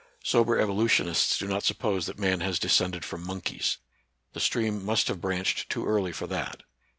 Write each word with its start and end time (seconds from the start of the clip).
Sober 0.23 0.59
evolutionists 0.59 1.37
do 1.37 1.47
not 1.47 1.63
suppose 1.63 2.07
that 2.07 2.17
man 2.17 2.39
has 2.39 2.57
descended 2.57 3.05
from 3.05 3.23
monkeys. 3.23 3.77
The 4.33 4.39
stream 4.39 4.83
must 4.83 5.07
have 5.09 5.21
branched 5.21 5.69
too 5.69 5.85
early 5.85 6.11
for 6.11 6.25
that. 6.25 6.63